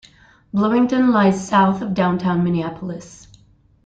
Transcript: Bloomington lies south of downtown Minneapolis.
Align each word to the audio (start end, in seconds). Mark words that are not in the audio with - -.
Bloomington 0.51 1.11
lies 1.11 1.47
south 1.47 1.83
of 1.83 1.93
downtown 1.93 2.43
Minneapolis. 2.43 3.27